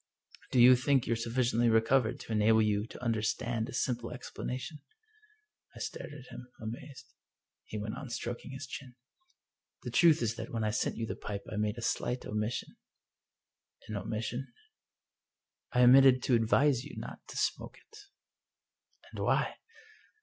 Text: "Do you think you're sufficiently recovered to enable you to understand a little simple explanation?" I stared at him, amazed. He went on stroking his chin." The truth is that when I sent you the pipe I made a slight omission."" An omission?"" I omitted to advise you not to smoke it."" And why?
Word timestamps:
"Do 0.51 0.59
you 0.59 0.75
think 0.75 1.05
you're 1.05 1.15
sufficiently 1.15 1.69
recovered 1.69 2.19
to 2.21 2.31
enable 2.31 2.63
you 2.63 2.87
to 2.87 3.03
understand 3.03 3.65
a 3.65 3.65
little 3.67 3.75
simple 3.75 4.09
explanation?" 4.11 4.79
I 5.75 5.79
stared 5.79 6.11
at 6.11 6.29
him, 6.33 6.47
amazed. 6.59 7.13
He 7.65 7.77
went 7.77 7.95
on 7.95 8.09
stroking 8.09 8.49
his 8.49 8.65
chin." 8.65 8.95
The 9.83 9.91
truth 9.91 10.23
is 10.23 10.37
that 10.37 10.49
when 10.49 10.63
I 10.63 10.71
sent 10.71 10.97
you 10.97 11.05
the 11.05 11.15
pipe 11.15 11.45
I 11.51 11.55
made 11.55 11.77
a 11.77 11.83
slight 11.83 12.25
omission."" 12.25 12.77
An 13.87 13.95
omission?"" 13.95 14.51
I 15.71 15.83
omitted 15.83 16.23
to 16.23 16.33
advise 16.33 16.83
you 16.83 16.97
not 16.97 17.19
to 17.27 17.37
smoke 17.37 17.77
it."" 17.77 17.99
And 19.11 19.23
why? 19.23 19.57